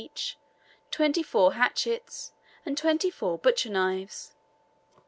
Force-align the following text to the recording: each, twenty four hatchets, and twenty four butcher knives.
each, 0.03 0.35
twenty 0.89 1.21
four 1.21 1.53
hatchets, 1.53 2.31
and 2.65 2.75
twenty 2.75 3.11
four 3.11 3.37
butcher 3.37 3.69
knives. 3.69 4.33